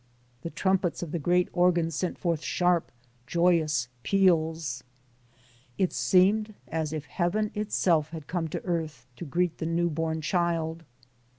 The 0.41 0.49
trumpets 0.49 1.03
of 1.03 1.11
the 1.11 1.19
great 1.19 1.47
organ 1.53 1.91
sent 1.91 2.17
forth 2.17 2.41
sharp, 2.41 2.91
joyous 3.27 3.87
peals. 4.01 4.83
It 5.77 5.93
seemed 5.93 6.55
as 6.69 6.91
if 6.91 7.05
Heaven 7.05 7.51
itself 7.53 8.09
had 8.09 8.25
come 8.25 8.47
to 8.47 8.65
earth 8.65 9.05
to 9.17 9.25
greet 9.25 9.59
the 9.59 9.67
New 9.67 9.91
Born 9.91 10.19
Child. 10.19 10.85